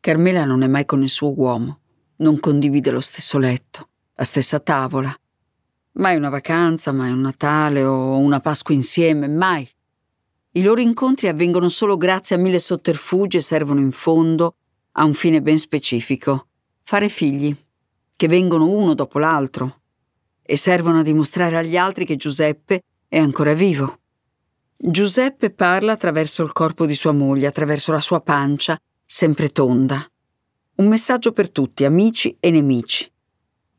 Carmela 0.01 0.45
non 0.45 0.63
è 0.63 0.67
mai 0.67 0.85
con 0.85 1.03
il 1.03 1.09
suo 1.09 1.33
uomo, 1.39 1.79
non 2.17 2.41
condivide 2.41 2.91
lo 2.91 3.01
stesso 3.01 3.39
letto, 3.39 3.89
la 4.15 4.25
stessa 4.25 4.59
tavola. 4.59 5.15
Mai 5.93 6.17
una 6.17 6.29
vacanza, 6.29 6.91
mai 6.91 7.13
un 7.13 7.21
Natale 7.21 7.85
o 7.85 8.19
una 8.19 8.41
Pasqua 8.41 8.75
insieme, 8.75 9.29
mai. 9.29 9.69
I 10.53 10.63
loro 10.63 10.81
incontri 10.81 11.29
avvengono 11.29 11.69
solo 11.69 11.99
grazie 11.99 12.37
a 12.37 12.39
mille 12.39 12.59
sotterfugi 12.59 13.37
e 13.37 13.43
servono 13.43 13.81
in 13.81 13.93
fondo 13.93 14.55
a 14.93 15.05
un 15.05 15.13
fine 15.13 15.43
ben 15.43 15.59
specifico. 15.59 16.47
Fare 16.83 17.11
figli, 17.11 17.55
che 18.17 18.29
vengono 18.29 18.67
uno 18.67 18.95
dopo 18.95 19.19
l'altro, 19.19 19.81
e 20.43 20.57
servono 20.57 21.01
a 21.01 21.03
dimostrare 21.03 21.59
agli 21.59 21.77
altri 21.77 22.07
che 22.07 22.17
Giuseppe 22.17 22.83
è 23.07 23.19
ancora 23.19 23.53
vivo. 23.53 23.99
Giuseppe 24.75 25.51
parla 25.51 25.93
attraverso 25.93 26.43
il 26.43 26.53
corpo 26.53 26.87
di 26.87 26.95
sua 26.95 27.13
moglie, 27.13 27.47
attraverso 27.47 27.93
la 27.93 28.01
sua 28.01 28.21
pancia, 28.21 28.81
sempre 29.05 29.51
tonda. 29.51 30.03
Un 30.77 30.87
messaggio 30.87 31.33
per 31.33 31.51
tutti, 31.51 31.85
amici 31.85 32.35
e 32.41 32.51
nemici. 32.51 33.11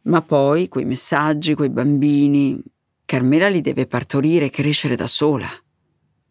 Ma 0.04 0.22
poi 0.22 0.68
quei 0.68 0.86
messaggi, 0.86 1.56
quei 1.56 1.70
bambini, 1.70 2.62
Carmela 3.06 3.48
li 3.48 3.62
deve 3.62 3.88
partorire 3.88 4.46
e 4.46 4.50
crescere 4.52 4.96
da 4.96 5.08
sola, 5.08 5.48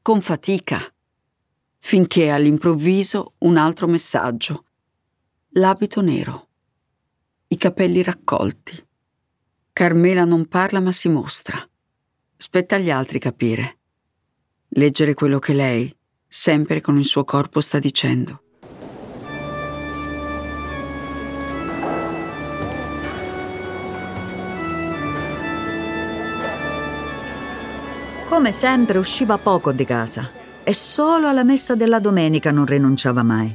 con 0.09 0.23
fatica, 0.23 0.81
finché 1.81 2.31
all'improvviso 2.31 3.35
un 3.41 3.59
altro 3.59 3.87
messaggio. 3.87 4.65
L'abito 5.51 6.01
nero, 6.01 6.49
i 7.49 7.59
capelli 7.59 8.03
raccolti. 8.03 8.83
Carmela 9.71 10.25
non 10.25 10.47
parla 10.47 10.81
ma 10.81 10.93
si 10.93 11.11
mostra. 11.11 11.59
Spetta 12.39 12.77
agli 12.77 12.91
altri 12.91 13.19
capire 13.19 13.81
leggere 14.69 15.13
quello 15.13 15.39
che 15.39 15.53
lei, 15.53 15.95
sempre 16.27 16.81
con 16.81 16.97
il 16.97 17.05
suo 17.05 17.25
corpo, 17.25 17.61
sta 17.61 17.79
dicendo. 17.79 18.45
Come 28.29 28.53
sempre 28.53 28.99
usciva 28.99 29.39
poco 29.39 29.73
di 29.73 29.87
casa 29.87 30.31
e 30.63 30.75
solo 30.75 31.29
alla 31.29 31.45
messa 31.45 31.75
della 31.75 31.99
domenica 31.99 32.51
non 32.51 32.67
rinunciava 32.67 33.23
mai. 33.23 33.53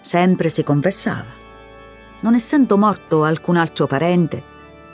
Sempre 0.00 0.48
si 0.48 0.64
confessava. 0.64 1.30
Non 2.20 2.34
essendo 2.34 2.76
morto 2.76 3.22
alcun 3.22 3.56
altro 3.56 3.86
parente, 3.86 4.42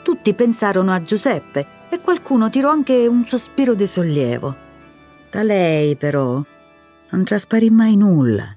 tutti 0.02 0.34
pensarono 0.34 0.92
a 0.92 1.02
Giuseppe 1.02 1.66
e 1.88 1.98
qualcuno 2.00 2.50
tirò 2.50 2.68
anche 2.68 3.06
un 3.06 3.24
sospiro 3.24 3.74
di 3.74 3.86
sollievo. 3.86 4.54
Da 5.30 5.42
lei, 5.42 5.96
però, 5.96 6.42
non 7.08 7.24
trasparì 7.24 7.70
mai 7.70 7.96
nulla. 7.96 8.54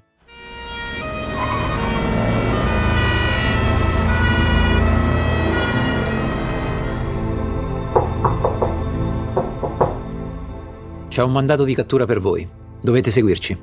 C'è 11.14 11.22
un 11.22 11.32
mandato 11.32 11.64
di 11.64 11.76
cattura 11.76 12.06
per 12.06 12.20
voi. 12.20 12.50
Dovete 12.82 13.12
seguirci. 13.12 13.56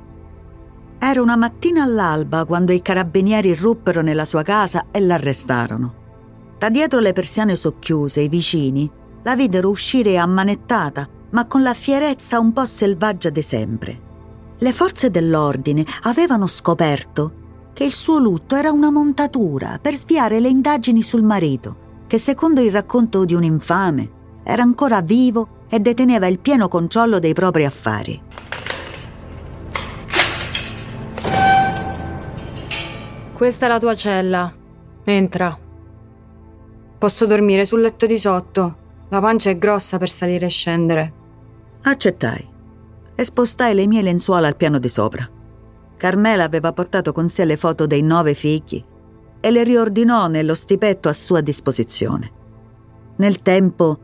Era 0.97 1.21
una 1.21 1.35
mattina 1.35 1.83
all'alba 1.83 2.45
quando 2.45 2.71
i 2.71 2.81
carabinieri 2.81 3.49
irruppero 3.49 4.01
nella 4.01 4.23
sua 4.23 4.41
casa 4.41 4.85
e 4.89 5.01
l'arrestarono. 5.01 5.93
Da 6.57 6.69
dietro 6.69 7.01
le 7.01 7.11
persiane 7.11 7.57
socchiuse 7.57 8.21
i 8.21 8.29
vicini 8.29 8.89
la 9.23 9.35
videro 9.35 9.67
uscire 9.67 10.17
ammanettata 10.17 11.05
ma 11.31 11.45
con 11.45 11.61
la 11.61 11.73
fierezza 11.73 12.39
un 12.39 12.53
po' 12.53 12.65
selvaggia 12.65 13.29
di 13.29 13.41
sempre. 13.41 13.99
Le 14.57 14.71
forze 14.71 15.11
dell'ordine 15.11 15.85
avevano 16.03 16.47
scoperto 16.47 17.33
che 17.73 17.83
il 17.83 17.91
suo 17.91 18.17
lutto 18.17 18.55
era 18.55 18.71
una 18.71 18.91
montatura 18.91 19.77
per 19.81 19.95
sviare 19.95 20.39
le 20.39 20.47
indagini 20.47 21.01
sul 21.01 21.23
marito, 21.23 22.05
che 22.07 22.17
secondo 22.17 22.61
il 22.61 22.71
racconto 22.71 23.25
di 23.25 23.33
un 23.33 23.43
infame 23.43 24.09
era 24.41 24.61
ancora 24.63 25.01
vivo 25.01 25.59
e 25.73 25.79
deteneva 25.79 26.27
il 26.27 26.39
pieno 26.39 26.67
controllo 26.67 27.19
dei 27.19 27.31
propri 27.31 27.63
affari. 27.63 28.21
Questa 33.33 33.65
è 33.65 33.69
la 33.69 33.79
tua 33.79 33.95
cella. 33.95 34.53
Entra. 35.05 35.57
Posso 36.97 37.25
dormire 37.25 37.63
sul 37.63 37.79
letto 37.79 38.05
di 38.05 38.19
sotto. 38.19 38.75
La 39.07 39.21
pancia 39.21 39.49
è 39.49 39.57
grossa 39.57 39.97
per 39.97 40.09
salire 40.09 40.47
e 40.47 40.49
scendere. 40.49 41.13
Accettai 41.83 42.49
e 43.15 43.23
spostai 43.23 43.73
le 43.73 43.87
mie 43.87 44.01
lenzuola 44.01 44.47
al 44.47 44.57
piano 44.57 44.77
di 44.77 44.89
sopra. 44.89 45.27
Carmela 45.95 46.43
aveva 46.43 46.73
portato 46.73 47.13
con 47.13 47.29
sé 47.29 47.45
le 47.45 47.55
foto 47.55 47.87
dei 47.87 48.01
nove 48.01 48.33
figli 48.33 48.83
e 49.39 49.51
le 49.51 49.63
riordinò 49.63 50.27
nello 50.27 50.53
stipetto 50.53 51.07
a 51.07 51.13
sua 51.13 51.39
disposizione. 51.39 52.31
Nel 53.15 53.41
tempo 53.41 53.99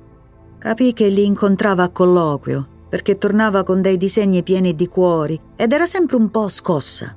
capì 0.60 0.94
che 0.94 1.08
li 1.08 1.26
incontrava 1.26 1.84
a 1.84 1.90
colloquio 1.90 2.76
perché 2.90 3.18
tornava 3.18 3.64
con 3.64 3.82
dei 3.82 3.98
disegni 3.98 4.44
pieni 4.44 4.76
di 4.76 4.88
cuori 4.88 5.40
ed 5.56 5.72
era 5.72 5.86
sempre 5.86 6.16
un 6.16 6.32
po' 6.32 6.48
scossa. 6.48 7.16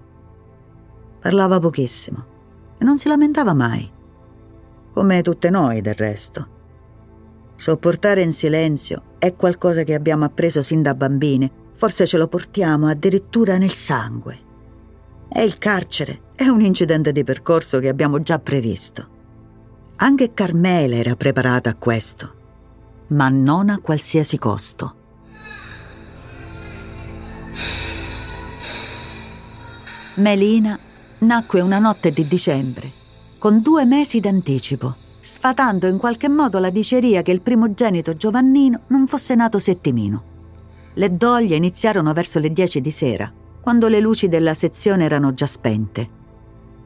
Parlava 1.20 1.61
pochissimo 1.61 2.26
e 2.79 2.85
non 2.85 2.98
si 2.98 3.09
lamentava 3.09 3.55
mai, 3.55 3.90
come 4.92 5.22
tutte 5.22 5.50
noi 5.50 5.81
del 5.81 5.94
resto. 5.94 6.59
Sopportare 7.55 8.22
in 8.22 8.33
silenzio 8.33 9.03
è 9.18 9.35
qualcosa 9.37 9.85
che 9.85 9.94
abbiamo 9.94 10.24
appreso 10.24 10.62
sin 10.62 10.83
da 10.83 10.94
bambine, 10.94 11.50
forse 11.74 12.07
ce 12.07 12.16
lo 12.16 12.26
portiamo 12.26 12.87
addirittura 12.87 13.59
nel 13.59 13.70
sangue. 13.70 14.48
E 15.29 15.44
il 15.44 15.59
carcere 15.59 16.22
è 16.35 16.48
un 16.48 16.62
incidente 16.62 17.12
di 17.12 17.22
percorso 17.22 17.79
che 17.79 17.88
abbiamo 17.88 18.22
già 18.22 18.38
previsto. 18.38 19.18
Anche 19.96 20.33
Carmela 20.33 20.96
era 20.96 21.14
preparata 21.14 21.70
a 21.70 21.74
questo, 21.74 22.38
ma 23.10 23.28
non 23.28 23.68
a 23.70 23.78
qualsiasi 23.78 24.38
costo. 24.38 24.94
Melina 30.14 30.78
nacque 31.18 31.60
una 31.60 31.78
notte 31.78 32.10
di 32.10 32.26
dicembre, 32.26 32.90
con 33.38 33.62
due 33.62 33.84
mesi 33.84 34.20
d'anticipo 34.20 35.08
sfatando 35.30 35.86
in 35.86 35.96
qualche 35.96 36.28
modo 36.28 36.58
la 36.58 36.70
diceria 36.70 37.22
che 37.22 37.30
il 37.30 37.40
primogenito 37.40 38.16
Giovannino 38.16 38.80
non 38.88 39.06
fosse 39.06 39.36
nato 39.36 39.60
settimino. 39.60 40.24
Le 40.94 41.08
doglie 41.10 41.54
iniziarono 41.54 42.12
verso 42.12 42.40
le 42.40 42.52
dieci 42.52 42.80
di 42.80 42.90
sera, 42.90 43.32
quando 43.60 43.86
le 43.86 44.00
luci 44.00 44.26
della 44.26 44.54
sezione 44.54 45.04
erano 45.04 45.32
già 45.32 45.46
spente. 45.46 46.18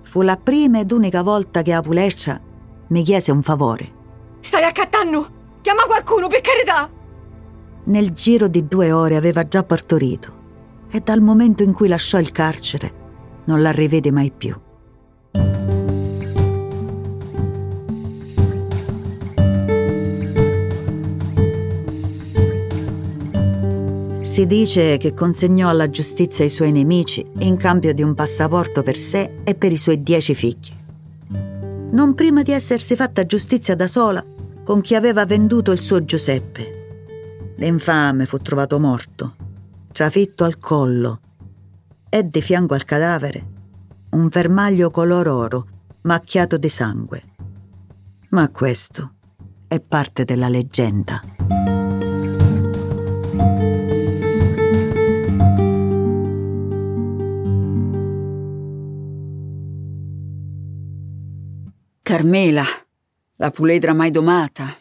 Fu 0.03 0.21
la 0.21 0.37
prima 0.37 0.81
ed 0.81 0.93
unica 0.93 1.23
volta 1.23 1.63
che 1.63 1.73
Apuleccia 1.73 2.39
mi 2.89 3.03
chiese 3.03 3.31
un 3.33 3.43
favore. 3.43 3.93
Stai 4.41 4.65
accattando! 4.65 5.34
Chiama 5.65 5.85
qualcuno, 5.87 6.29
per 6.29 6.43
carità! 6.43 6.91
Nel 7.85 8.11
giro 8.11 8.49
di 8.49 8.69
due 8.69 8.93
ore 8.93 9.17
aveva 9.17 9.49
già 9.49 9.63
partorito 9.63 10.43
e 10.91 11.01
dal 11.01 11.23
momento 11.23 11.63
in 11.63 11.73
cui 11.73 11.89
lasciò 11.89 12.19
il 12.19 12.33
carcere 12.33 12.93
non 13.45 13.63
la 13.63 13.71
rivede 13.71 14.11
mai 14.11 14.31
più. 14.31 14.55
Si 24.21 24.47
dice 24.47 24.99
che 24.99 25.15
consegnò 25.15 25.71
alla 25.71 25.89
giustizia 25.89 26.45
i 26.45 26.51
suoi 26.51 26.73
nemici 26.73 27.27
in 27.39 27.57
cambio 27.57 27.95
di 27.95 28.03
un 28.03 28.15
passaporto 28.15 28.83
per 28.83 28.99
sé 28.99 29.37
e 29.43 29.55
per 29.55 29.73
i 29.73 29.79
suoi 29.79 30.03
dieci 30.03 30.35
figli. 30.35 30.69
Non 31.93 32.15
prima 32.15 32.43
di 32.43 32.53
essersi 32.53 32.95
fatta 32.97 33.25
giustizia 33.25 33.75
da 33.75 33.87
sola 33.87 34.23
con 34.65 34.81
chi 34.81 34.95
aveva 34.95 35.27
venduto 35.27 35.71
il 35.71 35.79
suo 35.79 36.05
Giuseppe. 36.05 37.53
L'infame 37.57 38.27
fu 38.27 38.39
trovato 38.39 38.81
morto, 38.81 39.37
trafitto 39.93 40.45
al 40.45 40.59
collo 40.59 41.21
e 42.09 42.27
di 42.29 42.43
fianco 42.43 42.75
al 42.75 42.85
cadavere 42.85 43.53
un 44.15 44.31
fermaglio 44.31 44.91
color 44.91 45.29
oro 45.29 45.67
macchiato 46.03 46.57
di 46.57 46.69
sangue. 46.69 47.23
Ma 48.31 48.49
questo 48.49 49.15
è 49.67 49.81
parte 49.81 50.25
della 50.25 50.49
leggenda. 50.49 51.21
Carmela, 62.03 62.65
la 63.37 63.51
puledra 63.51 63.93
mai 63.93 64.13
domata, 64.13 64.77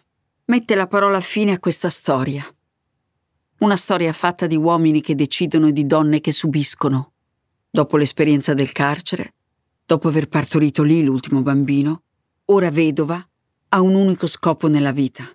mette 0.46 0.76
la 0.76 0.86
parola 0.86 1.20
fine 1.22 1.54
a 1.54 1.60
questa 1.60 1.89
storia. 1.89 2.46
Una 3.60 3.76
storia 3.76 4.13
fatta 4.13 4.46
di 4.46 4.56
uomini 4.56 5.02
che 5.02 5.16
decidono 5.16 5.68
e 5.68 5.74
di 5.74 5.88
donne 5.88 6.22
che 6.22 6.32
subiscono. 6.32 7.13
Dopo 7.70 7.98
l'esperienza 7.98 8.54
del 8.54 8.72
carcere, 8.72 9.34
dopo 9.86 10.08
aver 10.08 10.28
partorito 10.28 10.84
lì 10.84 11.04
l'ultimo 11.04 11.42
bambino, 11.42 12.04
ora 12.46 12.70
vedova, 12.70 13.28
ha 13.70 13.82
un 13.82 13.96
unico 13.96 14.28
scopo 14.28 14.68
nella 14.68 14.92
vita. 14.92 15.28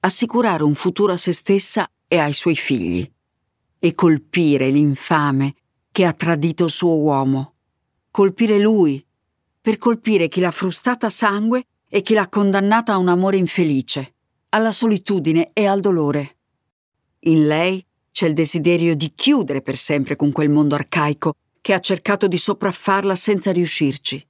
Assicurare 0.00 0.62
un 0.62 0.74
futuro 0.74 1.12
a 1.12 1.16
se 1.16 1.32
stessa 1.32 1.88
e 2.06 2.18
ai 2.18 2.34
suoi 2.34 2.56
figli. 2.56 3.10
E 3.78 3.94
colpire 3.94 4.68
l'infame 4.68 5.54
che 5.90 6.04
ha 6.04 6.12
tradito 6.12 6.64
il 6.64 6.70
suo 6.70 6.96
uomo. 6.96 7.54
Colpire 8.10 8.58
lui 8.58 9.02
per 9.58 9.78
colpire 9.78 10.28
chi 10.28 10.40
l'ha 10.40 10.50
frustata 10.50 11.06
a 11.06 11.10
sangue 11.10 11.68
e 11.94 12.00
chi 12.00 12.14
l'ha 12.14 12.26
condannata 12.30 12.94
a 12.94 12.96
un 12.96 13.08
amore 13.08 13.36
infelice, 13.36 14.14
alla 14.48 14.72
solitudine 14.72 15.50
e 15.52 15.66
al 15.66 15.80
dolore. 15.80 16.36
In 17.24 17.46
lei 17.46 17.84
c'è 18.10 18.28
il 18.28 18.32
desiderio 18.32 18.96
di 18.96 19.12
chiudere 19.14 19.60
per 19.60 19.76
sempre 19.76 20.16
con 20.16 20.32
quel 20.32 20.48
mondo 20.48 20.74
arcaico 20.74 21.34
che 21.60 21.74
ha 21.74 21.80
cercato 21.80 22.28
di 22.28 22.38
sopraffarla 22.38 23.14
senza 23.14 23.52
riuscirci. 23.52 24.26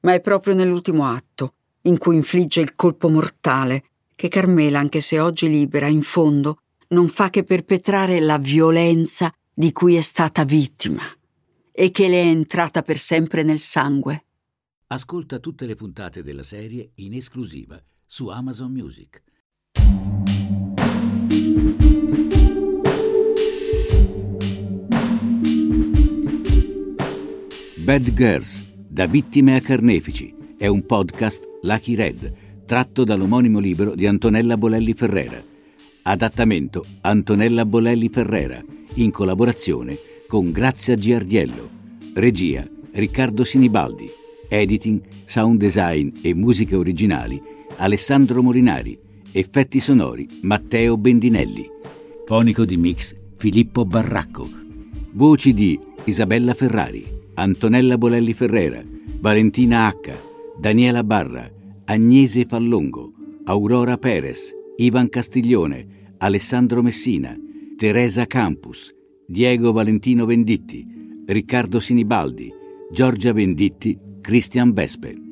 Ma 0.00 0.14
è 0.14 0.20
proprio 0.20 0.54
nell'ultimo 0.54 1.06
atto, 1.06 1.54
in 1.82 1.98
cui 1.98 2.16
infligge 2.16 2.60
il 2.60 2.74
colpo 2.74 3.08
mortale, 3.08 3.84
che 4.16 4.26
Carmela, 4.26 4.80
anche 4.80 4.98
se 4.98 5.20
oggi 5.20 5.48
libera, 5.48 5.86
in 5.86 6.02
fondo, 6.02 6.62
non 6.88 7.06
fa 7.06 7.30
che 7.30 7.44
perpetrare 7.44 8.18
la 8.18 8.38
violenza 8.38 9.32
di 9.54 9.70
cui 9.70 9.94
è 9.94 10.00
stata 10.00 10.42
vittima 10.42 11.04
e 11.70 11.92
che 11.92 12.08
le 12.08 12.22
è 12.22 12.26
entrata 12.26 12.82
per 12.82 12.98
sempre 12.98 13.44
nel 13.44 13.60
sangue. 13.60 14.24
Ascolta 14.90 15.38
tutte 15.38 15.66
le 15.66 15.74
puntate 15.74 16.22
della 16.22 16.42
serie 16.42 16.92
in 16.94 17.12
esclusiva 17.12 17.78
su 18.06 18.28
Amazon 18.28 18.72
Music. 18.72 19.22
Bad 27.84 28.14
Girls, 28.14 28.72
da 28.88 29.04
vittime 29.04 29.56
a 29.56 29.60
carnefici, 29.60 30.34
è 30.56 30.66
un 30.68 30.86
podcast 30.86 31.46
Lucky 31.64 31.94
Red, 31.94 32.64
tratto 32.64 33.04
dall'omonimo 33.04 33.58
libro 33.58 33.94
di 33.94 34.06
Antonella 34.06 34.56
Bolelli 34.56 34.94
Ferrera. 34.94 35.44
Adattamento 36.04 36.82
Antonella 37.02 37.66
Bolelli 37.66 38.08
Ferrera, 38.08 38.64
in 38.94 39.10
collaborazione 39.10 39.98
con 40.26 40.50
Grazia 40.50 40.94
Giardiello. 40.94 41.68
Regia 42.14 42.66
Riccardo 42.92 43.44
Sinibaldi. 43.44 44.26
Editing, 44.48 45.02
sound 45.26 45.58
design 45.60 46.10
e 46.22 46.34
musiche 46.34 46.74
originali 46.74 47.40
Alessandro 47.76 48.42
Morinari. 48.42 48.98
Effetti 49.30 49.78
sonori 49.78 50.26
Matteo 50.42 50.96
Bendinelli. 50.96 51.70
Fonico 52.26 52.64
di 52.64 52.78
mix 52.78 53.14
Filippo 53.36 53.84
Barracco. 53.84 54.48
Voci 55.12 55.52
di 55.52 55.78
Isabella 56.04 56.54
Ferrari, 56.54 57.04
Antonella 57.34 57.98
Bolelli 57.98 58.32
Ferrera, 58.32 58.82
Valentina 59.20 59.86
H, 59.86 60.12
Daniela 60.58 61.04
Barra, 61.04 61.48
Agnese 61.84 62.46
Fallongo, 62.46 63.12
Aurora 63.44 63.98
Perez, 63.98 64.50
Ivan 64.76 65.08
Castiglione, 65.08 66.14
Alessandro 66.18 66.82
Messina, 66.82 67.38
Teresa 67.76 68.26
Campus, 68.26 68.94
Diego 69.26 69.72
Valentino 69.72 70.24
Venditti, 70.24 70.86
Riccardo 71.26 71.80
Sinibaldi, 71.80 72.50
Giorgia 72.90 73.32
Venditti, 73.32 73.98
Christian 74.28 74.74
Vespe. 74.74 75.27